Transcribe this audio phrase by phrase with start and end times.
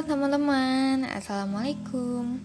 [0.00, 2.40] teman-teman, assalamualaikum.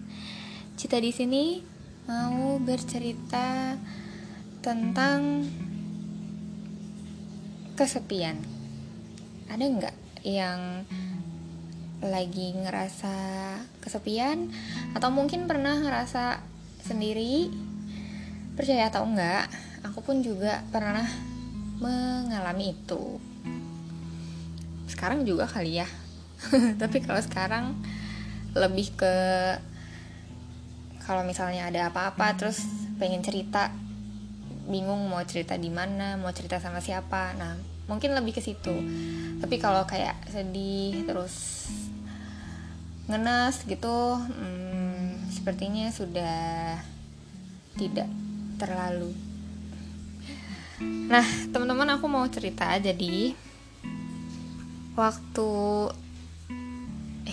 [0.76, 1.64] Cita di sini
[2.04, 3.80] mau bercerita
[4.60, 5.40] tentang
[7.72, 8.36] kesepian.
[9.48, 9.96] Ada nggak
[10.28, 10.84] yang
[12.04, 13.16] lagi ngerasa
[13.80, 14.52] kesepian
[14.92, 16.44] atau mungkin pernah ngerasa
[16.84, 17.48] sendiri?
[18.52, 19.48] Percaya atau enggak,
[19.80, 21.08] aku pun juga pernah
[21.80, 23.16] mengalami itu.
[24.92, 25.88] Sekarang juga kali ya
[26.80, 27.76] tapi kalau sekarang
[28.56, 29.14] lebih ke
[31.06, 32.66] kalau misalnya ada apa-apa terus
[32.98, 33.70] pengen cerita
[34.66, 37.32] bingung mau cerita di mana mau cerita sama siapa.
[37.38, 37.54] Nah
[37.86, 38.74] mungkin lebih ke situ.
[39.38, 41.68] Tapi kalau kayak sedih terus
[43.06, 46.82] ngenes gitu hmm, sepertinya sudah
[47.78, 48.10] tidak
[48.58, 49.14] terlalu.
[51.06, 53.30] Nah teman-teman aku mau cerita jadi
[54.98, 55.48] waktu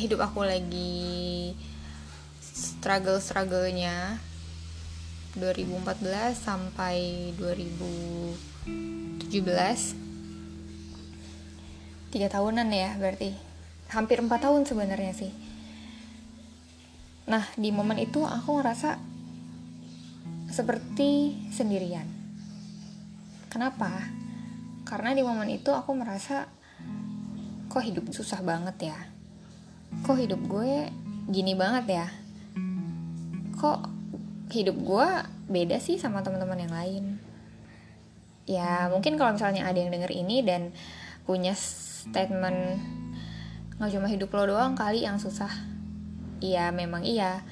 [0.04, 1.56] hidup aku lagi
[2.44, 4.20] struggle strugglenya
[5.40, 9.32] 2014 sampai 2017
[12.12, 13.32] tiga tahunan ya berarti.
[13.96, 15.32] Hampir empat tahun sebenarnya sih.
[17.32, 19.00] Nah di momen itu aku ngerasa
[20.52, 22.12] seperti sendirian.
[23.48, 24.12] Kenapa?
[24.84, 26.44] Karena di momen itu aku merasa
[27.72, 29.13] kok hidup susah banget ya
[30.02, 30.90] kok hidup gue
[31.30, 32.08] gini banget ya?
[33.54, 33.80] Kok
[34.50, 35.10] hidup gue
[35.46, 37.06] beda sih sama teman-teman yang lain?
[38.50, 40.74] Ya mungkin kalau misalnya ada yang denger ini dan
[41.30, 42.82] punya statement
[43.78, 45.54] nggak cuma hidup lo doang kali yang susah.
[46.42, 47.46] Iya memang iya.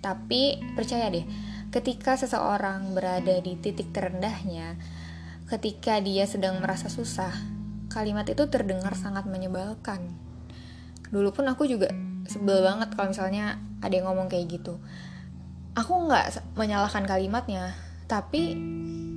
[0.00, 1.28] Tapi percaya deh
[1.72, 4.76] ketika seseorang berada di titik terendahnya
[5.48, 7.32] ketika dia sedang merasa susah
[7.88, 10.12] kalimat itu terdengar sangat menyebalkan
[11.12, 11.92] dulu pun aku juga
[12.26, 14.80] sebel banget kalau misalnya ada yang ngomong kayak gitu.
[15.76, 17.76] Aku nggak menyalahkan kalimatnya
[18.08, 18.56] tapi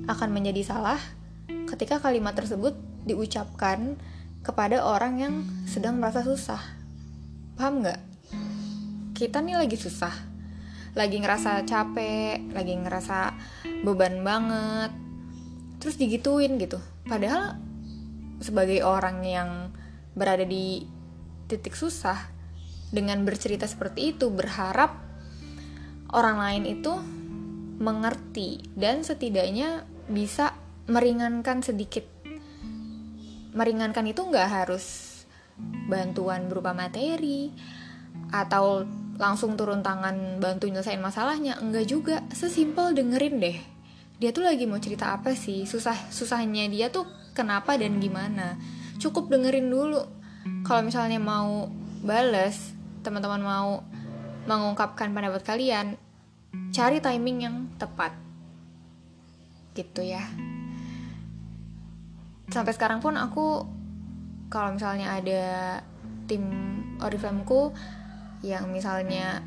[0.06, 1.00] akan menjadi salah
[1.66, 3.98] ketika kalimat tersebut diucapkan
[4.46, 5.34] kepada orang yang
[5.66, 6.62] sedang merasa susah.
[7.58, 8.00] Paham nggak?
[9.16, 10.36] Kita nih lagi susah
[10.96, 13.36] lagi ngerasa capek lagi ngerasa
[13.84, 14.90] beban banget
[15.76, 16.80] terus digituin gitu.
[17.04, 17.60] Padahal
[18.40, 19.50] sebagai orang yang
[20.16, 20.88] berada di
[21.46, 22.30] titik susah
[22.90, 24.94] dengan bercerita seperti itu berharap
[26.14, 26.92] orang lain itu
[27.82, 30.54] mengerti dan setidaknya bisa
[30.86, 32.06] meringankan sedikit.
[33.56, 35.16] Meringankan itu nggak harus
[35.88, 37.50] bantuan berupa materi
[38.30, 38.84] atau
[39.16, 42.22] langsung turun tangan bantu nyelesain masalahnya enggak juga.
[42.32, 43.58] Sesimpel dengerin deh
[44.16, 45.68] dia tuh lagi mau cerita apa sih?
[45.68, 47.04] Susah susahnya dia tuh
[47.36, 48.56] kenapa dan gimana?
[48.96, 50.00] Cukup dengerin dulu
[50.66, 51.70] kalau misalnya mau
[52.02, 52.74] bales
[53.06, 53.86] teman-teman mau
[54.50, 55.94] mengungkapkan pendapat kalian
[56.74, 58.10] cari timing yang tepat.
[59.78, 60.26] Gitu ya.
[62.50, 63.62] Sampai sekarang pun aku
[64.50, 65.44] kalau misalnya ada
[66.26, 66.42] tim
[66.98, 67.70] Oriflameku
[68.42, 69.46] yang misalnya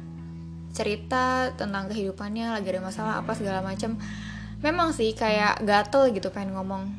[0.72, 3.98] cerita tentang kehidupannya lagi ada masalah apa segala macam
[4.62, 6.96] memang sih kayak gatel gitu pengen ngomong.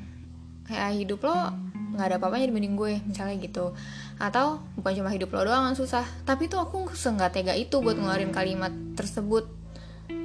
[0.68, 1.69] Kayak hidup lo
[2.00, 3.76] nggak ada apa-apanya dibanding gue misalnya gitu.
[4.16, 8.00] Atau bukan cuma hidup lo doang yang susah tapi tuh aku nggak tega itu buat
[8.00, 9.44] ngeluarin kalimat tersebut.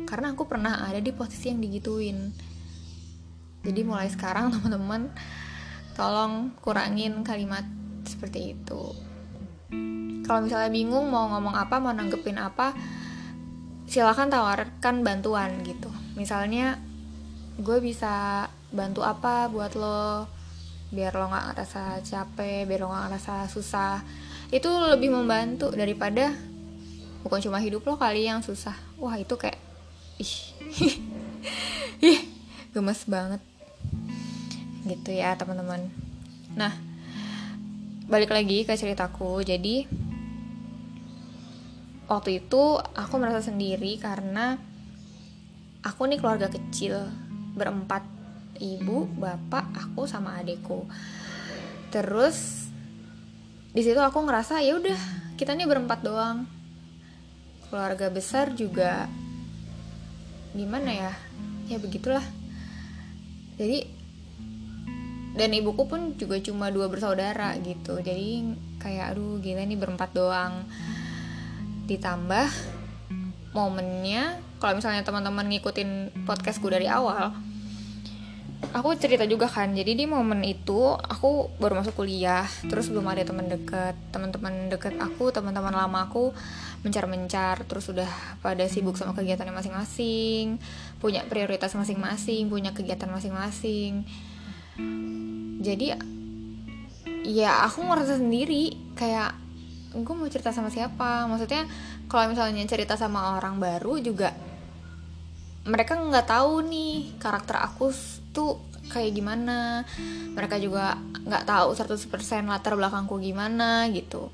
[0.08, 2.32] Karena aku pernah ada di posisi yang digituin.
[3.68, 5.12] Jadi mulai sekarang teman-teman
[6.00, 7.68] tolong kurangin kalimat
[8.08, 8.96] seperti itu.
[10.26, 12.74] Kalau misalnya bingung mau ngomong apa mau nanggepin apa
[13.86, 15.92] silahkan tawarkan bantuan gitu.
[16.18, 16.82] Misalnya
[17.62, 20.28] gue bisa bantu apa buat lo
[20.94, 24.02] biar lo nggak ngerasa capek biar lo nggak ngerasa susah.
[24.54, 26.34] Itu lebih membantu daripada
[27.26, 28.78] bukan cuma hidup lo kali yang susah.
[29.02, 29.58] Wah itu kayak
[30.22, 30.36] ih
[32.14, 32.20] ih
[32.74, 33.42] gemes banget.
[34.86, 35.90] Gitu ya teman-teman.
[36.54, 36.74] Nah
[38.06, 39.42] balik lagi ke ceritaku.
[39.42, 39.90] Jadi
[42.06, 44.58] waktu itu aku merasa sendiri karena
[45.82, 47.10] aku nih keluarga kecil
[47.58, 48.15] berempat
[48.60, 50.88] ibu bapak aku sama adekku.
[51.92, 52.68] Terus
[53.76, 55.00] di situ aku ngerasa ya udah
[55.36, 56.48] kita nih berempat doang.
[57.68, 59.12] Keluarga besar juga
[60.56, 61.14] gimana ya?
[61.68, 62.24] Ya begitulah.
[63.56, 63.88] Jadi
[65.36, 68.00] dan ibuku pun juga cuma dua bersaudara gitu.
[68.00, 70.64] Jadi kayak aduh gila nih berempat doang.
[71.88, 72.48] Ditambah
[73.52, 77.36] momennya kalau misalnya teman-teman ngikutin podcastku dari awal
[78.76, 83.24] aku cerita juga kan jadi di momen itu aku baru masuk kuliah terus belum ada
[83.24, 83.96] teman deket.
[84.12, 86.36] Teman-teman deket aku teman-teman lama aku
[86.84, 88.08] mencar-mencar terus udah
[88.44, 90.60] pada sibuk sama kegiatannya masing-masing
[91.00, 94.04] punya prioritas masing-masing punya kegiatan masing-masing.
[95.64, 95.96] Jadi
[97.26, 99.34] ya aku ngerasa sendiri kayak
[99.96, 101.26] gue mau cerita sama siapa?
[101.32, 101.64] Maksudnya
[102.12, 104.36] kalau misalnya cerita sama orang baru juga
[105.66, 107.90] mereka nggak tahu nih karakter aku
[108.30, 108.62] tuh
[108.94, 109.82] kayak gimana.
[110.38, 114.30] Mereka juga nggak tahu 100% latar belakangku gimana gitu.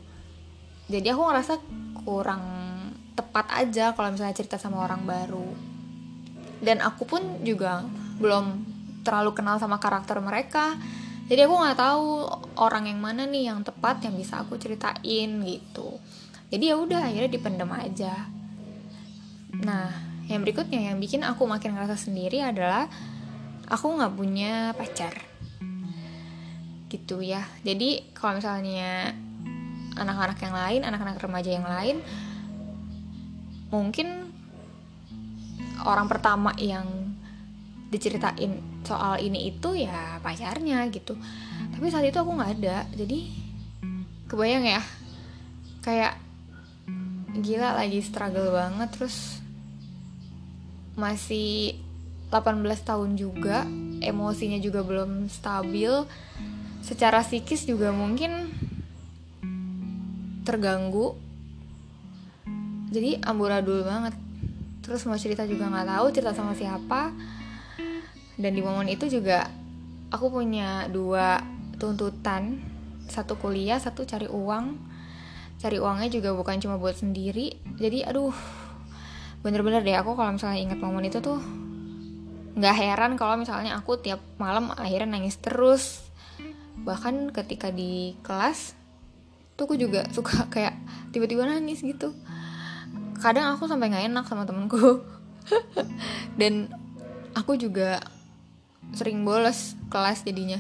[0.92, 1.54] Jadi aku ngerasa
[2.04, 2.44] kurang
[3.16, 5.48] tepat aja kalau misalnya cerita sama orang baru.
[6.60, 7.88] Dan aku pun juga
[8.19, 8.68] belum
[9.07, 10.75] terlalu kenal sama karakter mereka.
[11.31, 12.28] Jadi aku nggak tahu
[12.60, 15.95] orang yang mana nih yang tepat yang bisa aku ceritain gitu.
[16.51, 18.28] Jadi ya udah akhirnya dipendem aja.
[19.63, 22.88] Nah yang berikutnya yang bikin aku makin ngerasa sendiri adalah
[23.68, 25.13] aku nggak punya pacar.
[26.88, 27.44] Gitu ya.
[27.68, 29.12] Jadi kalau misalnya
[30.00, 32.00] anak-anak yang lain anak-anak remaja yang lain
[33.72, 34.31] mungkin
[35.83, 36.88] orang pertama yang
[37.92, 38.56] diceritain
[38.88, 41.19] soal ini itu ya pacarnya gitu.
[41.75, 42.88] Tapi saat itu aku nggak ada.
[42.95, 43.28] Jadi
[44.31, 44.81] kebayang ya?
[45.83, 46.16] Kayak
[47.36, 48.89] gila lagi struggle banget.
[48.95, 49.41] Terus
[51.01, 51.81] masih
[52.30, 53.65] 18 tahun juga
[54.01, 55.89] emosinya juga belum stabil.
[56.81, 58.50] Secara psikis juga mungkin
[60.42, 61.13] terganggu.
[62.92, 64.18] Jadi amburadul banget.
[64.81, 67.13] Terus mau cerita juga nggak tahu cerita sama siapa.
[68.36, 69.45] Dan di momen itu juga
[70.09, 71.39] aku punya dua
[71.77, 72.57] tuntutan.
[73.06, 74.89] Satu kuliah satu cari uang.
[75.62, 77.54] Cari uangnya juga bukan cuma buat sendiri.
[77.77, 78.33] Jadi aduh
[79.42, 81.42] bener-bener deh aku kalau misalnya ingat momen itu tuh
[82.52, 86.04] nggak heran kalau misalnya aku tiap malam akhirnya nangis terus.
[86.82, 88.76] Bahkan ketika di kelas
[89.56, 90.76] tuh aku juga suka kayak
[91.16, 92.14] tiba-tiba nangis gitu.
[93.22, 95.02] Kadang aku sampai nggak enak sama temenku.
[96.40, 96.70] Dan
[97.38, 98.02] aku juga
[98.92, 100.60] sering bolos kelas jadinya.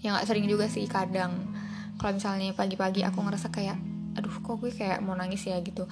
[0.00, 1.34] Ya nggak sering juga sih kadang.
[1.98, 3.74] Kalau misalnya pagi-pagi aku ngerasa kayak
[4.14, 5.58] aduh kok gue kayak mau nangis ya?
[5.62, 5.86] gitu.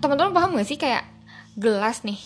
[0.00, 1.17] Teman-teman paham gak sih kayak
[1.58, 2.20] gelas nih.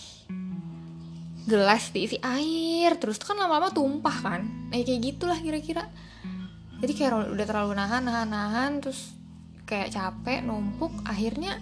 [1.49, 4.41] Gelas diisi air terus kan lama-lama tumpah kan.
[4.69, 5.89] Nah, kayak gitulah kira-kira.
[6.79, 9.17] Jadi kayak udah terlalu nahan nahan nahan terus
[9.65, 11.57] kayak capek numpuk akhirnya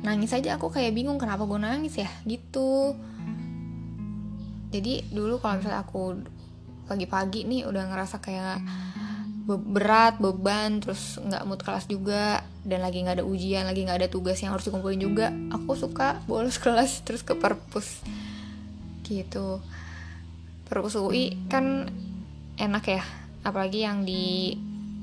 [0.00, 0.56] nangis aja.
[0.56, 2.08] Aku kayak bingung kenapa gue nangis ya?
[2.24, 2.96] Gitu.
[4.72, 6.16] Jadi dulu kalau misalnya aku
[6.88, 8.58] pagi-pagi nih udah ngerasa kayak
[9.42, 14.08] berat beban terus nggak mood kelas juga dan lagi nggak ada ujian lagi nggak ada
[14.10, 18.02] tugas yang harus dikumpulin juga aku suka bolos kelas terus ke perpus.
[19.02, 19.58] Gitu.
[20.70, 21.90] Perpus UI kan
[22.56, 23.02] enak ya
[23.42, 24.54] apalagi yang di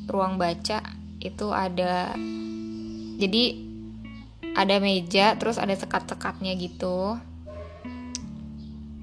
[0.08, 0.82] ruang baca
[1.20, 2.16] itu ada
[3.20, 3.44] jadi
[4.56, 7.20] ada meja terus ada sekat-sekatnya gitu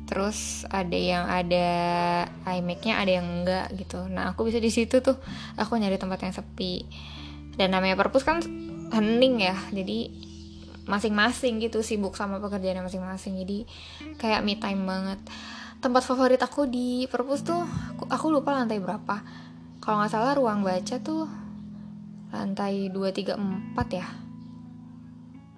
[0.06, 1.68] terus ada yang ada
[2.46, 4.06] iMac-nya ada yang enggak gitu.
[4.06, 5.18] Nah aku bisa di situ tuh.
[5.58, 6.86] Aku nyari tempat yang sepi.
[7.58, 8.38] Dan namanya perpus kan
[8.94, 9.58] hening ya.
[9.74, 10.14] Jadi
[10.86, 13.42] masing-masing gitu sibuk sama pekerjaannya masing-masing.
[13.42, 13.66] Jadi
[14.16, 15.18] kayak me time banget.
[15.82, 19.20] Tempat favorit aku di perpus tuh aku, aku lupa lantai berapa.
[19.82, 21.26] Kalau nggak salah ruang baca tuh
[22.30, 23.34] lantai 2, 3,
[23.74, 24.06] 4 ya.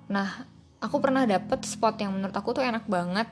[0.08, 0.28] Nah
[0.80, 3.28] aku pernah dapet spot yang menurut aku tuh enak banget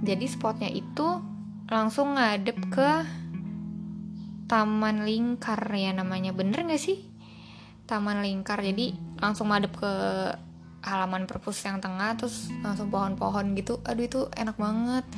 [0.00, 1.20] jadi spotnya itu
[1.68, 2.90] langsung ngadep ke
[4.48, 6.36] Taman Lingkar ya namanya.
[6.36, 7.00] Bener gak sih?
[7.88, 8.60] Taman Lingkar.
[8.60, 9.92] Jadi langsung ngadep ke
[10.82, 13.80] halaman perpus yang tengah terus langsung pohon-pohon gitu.
[13.88, 15.08] Aduh itu enak banget.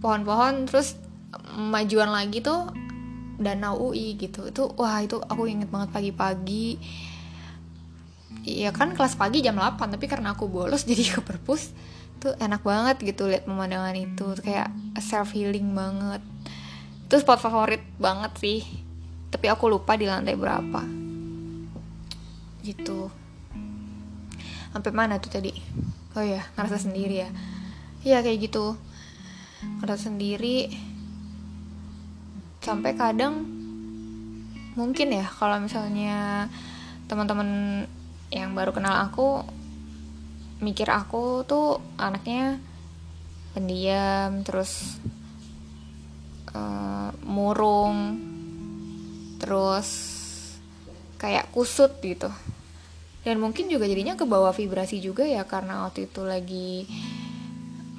[0.00, 0.96] Pohon-pohon terus
[1.52, 2.72] majuan lagi tuh
[3.36, 4.48] danau UI gitu.
[4.48, 6.80] Itu wah itu aku inget banget pagi-pagi.
[8.44, 11.72] Iya kan kelas pagi jam 8 tapi karena aku bolos jadi ke perpus
[12.24, 14.32] tuh enak banget gitu lihat pemandangan itu.
[14.40, 14.72] Kayak
[15.04, 16.24] self healing banget.
[17.04, 18.64] Itu spot favorit banget sih.
[19.28, 20.80] Tapi aku lupa di lantai berapa.
[22.64, 23.12] Gitu.
[24.72, 25.52] Sampai mana tuh tadi?
[26.16, 27.30] Oh ya ngerasa sendiri ya?
[28.00, 28.80] Iya kayak gitu.
[29.84, 30.72] Ngerasa sendiri.
[32.64, 33.44] Sampai kadang
[34.74, 36.48] mungkin ya kalau misalnya
[37.06, 37.84] teman-teman
[38.34, 39.46] yang baru kenal aku
[40.64, 42.56] mikir aku tuh anaknya
[43.52, 44.96] pendiam terus
[46.56, 48.18] uh, murung
[49.38, 49.88] terus
[51.20, 52.32] kayak kusut gitu.
[53.24, 56.88] Dan mungkin juga jadinya ke bawah vibrasi juga ya karena waktu itu lagi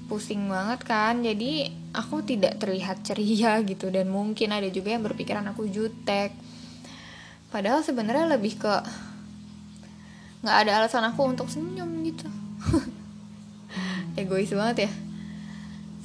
[0.09, 1.21] pusing banget kan.
[1.21, 3.93] Jadi aku tidak terlihat ceria gitu.
[3.93, 6.33] Dan mungkin ada juga yang berpikiran aku jutek.
[7.49, 8.73] Padahal sebenarnya lebih ke
[10.45, 12.29] nggak ada alasan aku untuk senyum gitu
[14.21, 14.91] egois banget ya.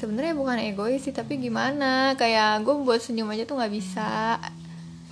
[0.00, 2.16] Sebenarnya bukan egois sih tapi gimana?
[2.16, 4.40] Kayak gue buat senyum aja tuh nggak bisa.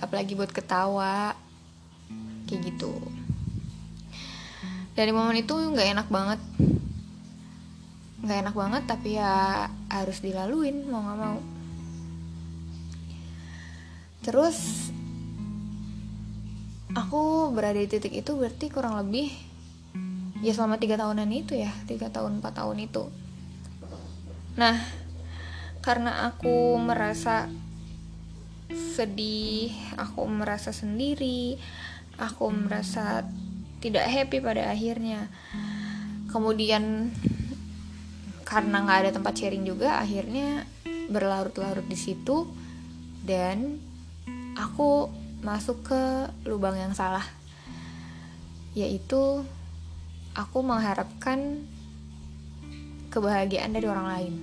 [0.01, 1.37] Apalagi buat ketawa.
[2.49, 2.93] Kayak gitu.
[4.97, 6.41] Dari momen itu nggak enak banget.
[8.19, 11.39] Nggak enak banget tapi ya harus dilaluin mau nggak mau.
[14.25, 14.89] Terus
[16.97, 19.48] aku berada di titik itu berarti kurang lebih
[20.39, 23.03] ya selama tiga tahunan itu ya tiga tahun empat tahun itu.
[24.55, 24.77] Nah
[25.79, 27.47] karena aku merasa
[28.69, 31.57] sedih aku merasa sendiri
[32.19, 33.25] aku merasa
[33.79, 35.31] tidak happy pada akhirnya.
[36.29, 37.09] Kemudian
[38.43, 40.67] karena nggak ada tempat sharing juga akhirnya
[41.09, 42.49] berlarut-larut di situ
[43.25, 43.77] dan
[44.57, 45.09] aku
[45.41, 46.03] masuk ke
[46.45, 47.23] lubang yang salah
[48.77, 49.41] yaitu
[50.39, 51.67] aku mengharapkan
[53.11, 54.33] kebahagiaan dari orang lain.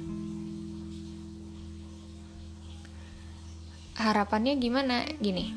[3.97, 5.09] Harapannya gimana?
[5.17, 5.57] Gini.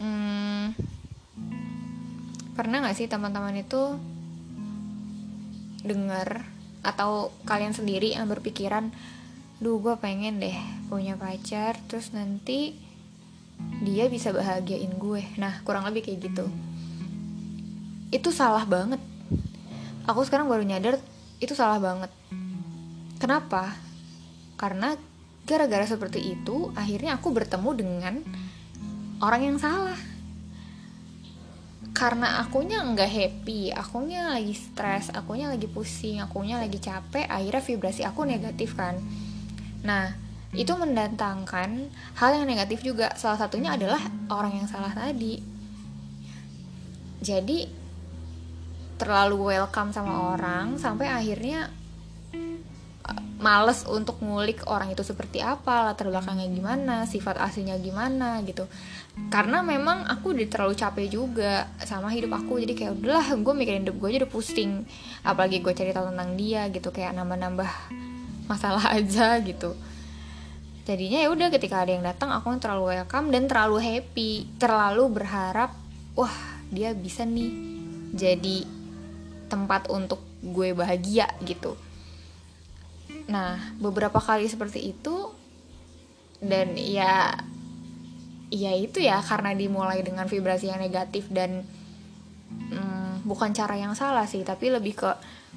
[0.00, 0.72] Hmm,
[2.56, 4.00] pernah nggak sih teman-teman itu
[5.84, 6.48] dengar
[6.80, 8.90] atau kalian sendiri yang berpikiran
[9.56, 10.56] duh gue pengen deh
[10.92, 12.76] punya pacar terus nanti
[13.84, 15.24] dia bisa bahagiain gue.
[15.36, 16.48] Nah kurang lebih kayak gitu
[18.14, 19.02] itu salah banget.
[20.06, 21.02] Aku sekarang baru nyadar
[21.42, 22.10] itu salah banget.
[23.18, 23.74] Kenapa?
[24.54, 24.94] Karena
[25.46, 28.14] gara-gara seperti itu akhirnya aku bertemu dengan
[29.22, 29.98] orang yang salah.
[31.96, 38.04] Karena akunya nggak happy, akunya lagi stres, akunya lagi pusing, akunya lagi capek, akhirnya vibrasi
[38.04, 39.00] aku negatif kan.
[39.80, 40.12] Nah,
[40.52, 41.88] itu mendatangkan
[42.20, 43.16] hal yang negatif juga.
[43.16, 45.40] Salah satunya adalah orang yang salah tadi.
[47.24, 47.85] Jadi
[48.96, 51.68] terlalu welcome sama orang sampai akhirnya
[52.32, 58.64] eh, males untuk ngulik orang itu seperti apa latar belakangnya gimana sifat aslinya gimana gitu.
[59.32, 63.84] Karena memang aku udah terlalu capek juga sama hidup aku jadi kayak udahlah gue mikirin
[63.84, 64.72] hidup gue aja udah pusing.
[65.24, 67.70] Apalagi gue cerita tentang dia gitu kayak nambah-nambah
[68.50, 69.76] masalah aja gitu.
[70.86, 74.30] Jadinya ya udah ketika ada yang datang aku terlalu welcome dan terlalu happy.
[74.56, 75.74] Terlalu berharap
[76.16, 76.32] wah
[76.70, 77.76] dia bisa nih
[78.16, 78.75] jadi
[79.46, 81.78] tempat untuk gue bahagia gitu.
[83.30, 85.30] Nah beberapa kali seperti itu
[86.42, 87.34] dan ya
[88.52, 91.66] ya itu ya karena dimulai dengan vibrasi yang negatif dan
[92.70, 95.10] hmm, bukan cara yang salah sih tapi lebih ke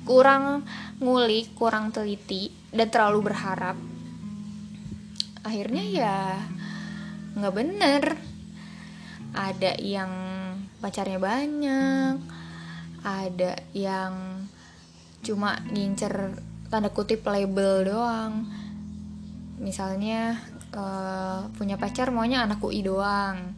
[0.08, 0.64] kurang
[1.04, 3.78] ngulik kurang teliti dan terlalu berharap.
[5.46, 6.18] Akhirnya ya
[7.38, 8.04] nggak bener.
[9.30, 10.10] Ada yang
[10.82, 12.39] pacarnya banyak
[13.30, 14.44] ada yang
[15.22, 16.34] cuma ngincer
[16.74, 18.50] tanda kutip label doang.
[19.62, 20.42] Misalnya
[20.74, 23.54] uh, punya pacar maunya anak UI doang.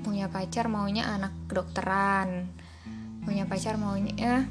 [0.00, 2.48] Punya pacar maunya anak kedokteran.
[3.24, 4.44] Punya pacar maunya eh,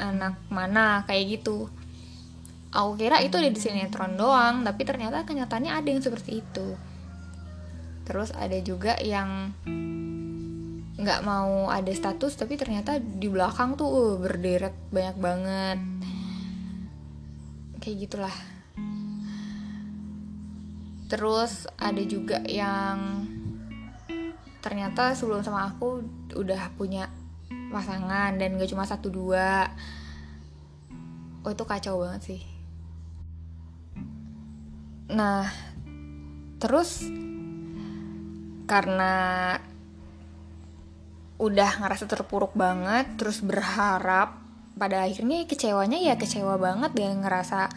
[0.00, 1.68] anak mana kayak gitu.
[2.70, 6.78] Aku kira itu ada di sinetron doang tapi ternyata kenyataannya ada yang seperti itu.
[8.06, 9.54] Terus ada juga yang
[11.00, 15.78] nggak mau ada status tapi ternyata di belakang tuh uh, berderet banyak banget.
[17.80, 18.36] Kayak gitulah.
[21.10, 23.26] Terus ada juga yang
[24.60, 26.04] ternyata sebelum sama aku
[26.36, 27.08] udah punya
[27.72, 29.72] pasangan dan gak cuma satu dua.
[31.42, 32.42] Oh itu kacau banget sih.
[35.10, 35.48] Nah,
[36.62, 37.02] terus
[38.70, 39.56] karena
[41.40, 44.36] udah ngerasa terpuruk banget, terus berharap
[44.76, 47.72] pada akhirnya kecewanya ya kecewa banget dan ngerasa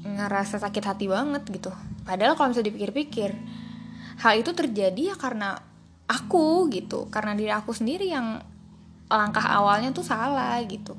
[0.00, 1.68] ngerasa sakit hati banget gitu.
[2.08, 3.30] Padahal kalau misalnya dipikir-pikir,
[4.24, 5.60] hal itu terjadi ya karena
[6.08, 8.40] aku gitu, karena diri aku sendiri yang
[9.12, 10.96] langkah awalnya tuh salah gitu.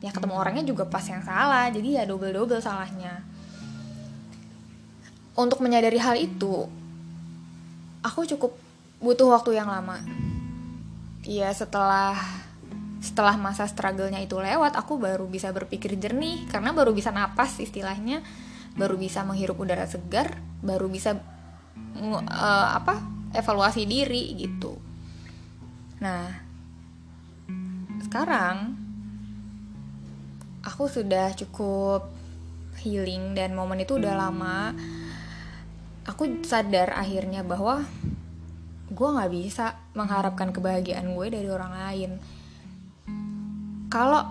[0.00, 3.20] Ya ketemu orangnya juga pas yang salah, jadi ya double-double salahnya
[5.34, 6.70] untuk menyadari hal itu
[8.06, 8.54] aku cukup
[9.02, 9.98] butuh waktu yang lama
[11.24, 12.16] ya setelah
[13.04, 16.48] setelah masa struggle-nya itu lewat aku baru bisa berpikir jernih.
[16.48, 18.24] Karena baru bisa napas istilahnya.
[18.76, 20.40] Baru bisa menghirup udara segar.
[20.64, 21.20] Baru bisa
[22.00, 23.04] uh, apa
[23.36, 24.78] evaluasi diri gitu.
[26.00, 26.32] Nah
[28.08, 28.78] sekarang
[30.64, 32.08] aku sudah cukup
[32.80, 34.72] healing dan momen itu udah lama.
[36.08, 37.84] Aku sadar akhirnya bahwa
[38.94, 42.10] gue nggak bisa mengharapkan kebahagiaan gue dari orang lain.
[43.90, 44.22] Kalau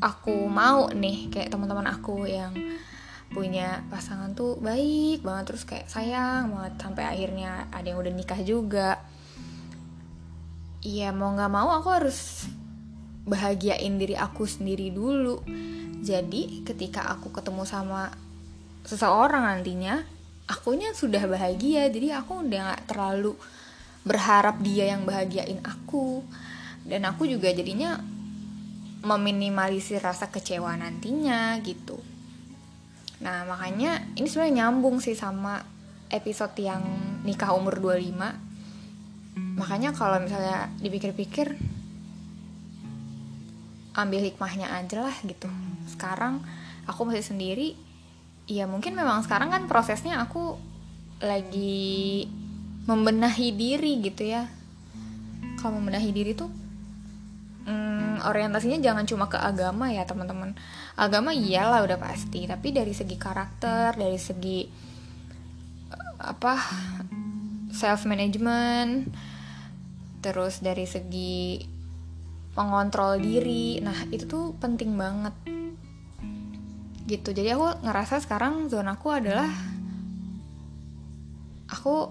[0.00, 2.54] aku mau nih kayak teman-teman aku yang
[3.30, 8.40] punya pasangan tuh baik banget terus kayak sayang banget sampai akhirnya ada yang udah nikah
[8.42, 9.02] juga.
[10.80, 12.48] Iya mau nggak mau aku harus
[13.28, 15.44] bahagiain diri aku sendiri dulu.
[16.00, 18.08] Jadi ketika aku ketemu sama
[18.88, 20.00] seseorang nantinya
[20.50, 23.38] akunya sudah bahagia jadi aku udah gak terlalu
[24.02, 26.26] berharap dia yang bahagiain aku.
[26.82, 28.00] Dan aku juga jadinya
[29.00, 31.96] meminimalisir rasa kecewa nantinya gitu.
[33.20, 35.60] Nah makanya ini sebenarnya nyambung sih sama
[36.10, 36.82] episode yang
[37.22, 38.50] nikah umur 25
[39.60, 41.54] makanya kalau misalnya dipikir-pikir
[43.92, 45.48] ambil hikmahnya aja lah gitu.
[45.88, 46.40] Sekarang
[46.88, 47.76] aku masih sendiri
[48.50, 50.58] ya mungkin memang sekarang kan prosesnya aku
[51.22, 52.26] lagi
[52.90, 54.50] membenahi diri gitu ya.
[55.62, 56.50] Kalau membenahi diri tuh
[57.70, 60.58] hmm, orientasinya jangan cuma ke agama ya teman-teman.
[60.98, 64.66] Agama iyalah udah pasti tapi dari segi karakter dari segi
[66.20, 66.58] apa
[67.72, 69.08] self management
[70.20, 71.64] terus dari segi
[72.58, 75.32] mengontrol diri nah itu tuh penting banget
[77.10, 77.34] gitu.
[77.34, 79.50] Jadi aku ngerasa sekarang zona aku adalah
[81.66, 82.06] aku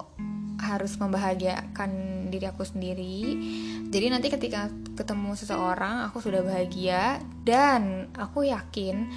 [0.60, 1.91] harus membahagiakan
[2.27, 3.39] diri aku sendiri.
[3.88, 4.68] Jadi nanti ketika
[5.00, 9.08] ketemu seseorang aku sudah bahagia dan aku yakin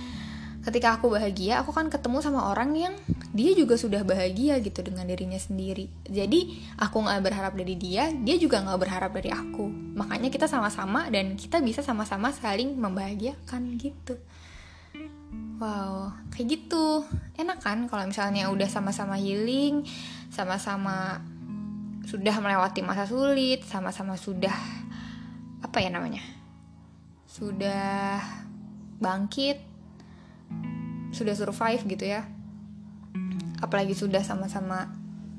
[0.63, 2.95] ketika aku bahagia aku kan ketemu sama orang yang
[3.35, 5.91] dia juga sudah bahagia gitu dengan dirinya sendiri.
[6.07, 9.67] Jadi aku nggak berharap dari dia dia juga nggak berharap dari aku.
[9.99, 14.15] Makanya kita sama-sama dan kita bisa sama-sama saling membahagiakan gitu
[15.61, 17.07] wow kayak gitu.
[17.39, 19.87] Enak kan kalau misalnya udah sama-sama healing
[20.33, 21.21] sama-sama
[22.03, 24.55] sudah melewati masa sulit sama-sama sudah
[25.63, 26.21] apa ya namanya
[27.31, 28.19] sudah
[28.99, 29.73] bangkit
[31.13, 32.25] sudah survive gitu ya.
[33.61, 34.91] Apalagi sudah sama-sama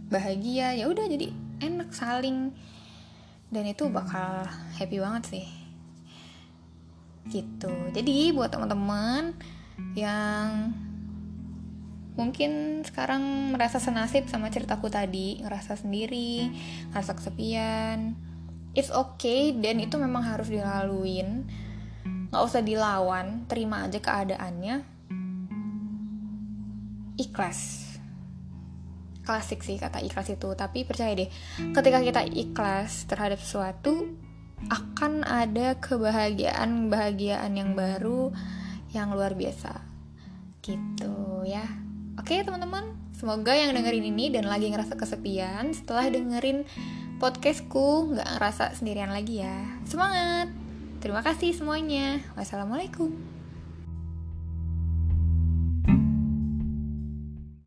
[0.08, 2.54] bahagia ya udah jadi enak saling.
[3.54, 4.46] Dan itu bakal
[4.78, 5.46] happy banget sih.
[7.30, 7.74] Gitu.
[7.94, 9.34] Jadi buat teman-teman
[9.98, 10.74] yang
[12.14, 16.50] mungkin sekarang merasa senasib sama ceritaku tadi ngerasa sendiri
[16.94, 18.14] ngerasa kesepian.
[18.74, 21.46] It's okay dan itu memang harus dilaluin.
[22.34, 24.82] Nggak usah dilawan terima aja keadaannya.
[27.22, 27.94] Ikhlas.
[29.24, 31.32] Klasik sih kata ikhlas itu tapi percaya deh
[31.72, 34.20] ketika kita ikhlas terhadap sesuatu
[34.68, 38.36] akan ada kebahagiaan bahagiaan yang baru
[38.94, 39.82] yang luar biasa.
[40.62, 41.66] Gitu ya.
[42.16, 42.94] Oke teman-teman.
[43.18, 46.64] Semoga yang dengerin ini dan lagi ngerasa kesepian setelah dengerin
[47.18, 49.58] podcastku nggak ngerasa sendirian lagi ya.
[49.90, 50.54] Semangat.
[51.02, 52.24] Terima kasih semuanya.
[52.38, 53.33] Wassalamualaikum